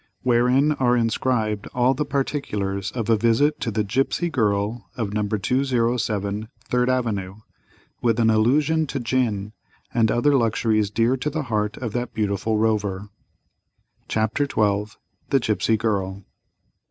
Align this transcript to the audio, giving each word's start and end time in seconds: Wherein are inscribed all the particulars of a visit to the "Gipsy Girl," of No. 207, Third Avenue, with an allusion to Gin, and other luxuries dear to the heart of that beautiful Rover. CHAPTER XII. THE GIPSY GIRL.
Wherein 0.23 0.71
are 0.71 0.97
inscribed 0.97 1.67
all 1.75 1.93
the 1.93 2.05
particulars 2.07 2.89
of 2.93 3.07
a 3.07 3.15
visit 3.15 3.59
to 3.59 3.69
the 3.69 3.83
"Gipsy 3.83 4.31
Girl," 4.31 4.89
of 4.97 5.13
No. 5.13 5.27
207, 5.27 6.47
Third 6.65 6.89
Avenue, 6.89 7.35
with 8.01 8.19
an 8.19 8.31
allusion 8.31 8.87
to 8.87 8.99
Gin, 8.99 9.53
and 9.93 10.09
other 10.11 10.33
luxuries 10.35 10.89
dear 10.89 11.17
to 11.17 11.29
the 11.29 11.43
heart 11.43 11.77
of 11.77 11.93
that 11.93 12.15
beautiful 12.15 12.57
Rover. 12.57 13.09
CHAPTER 14.07 14.45
XII. 14.45 14.91
THE 15.29 15.39
GIPSY 15.39 15.77
GIRL. 15.77 16.23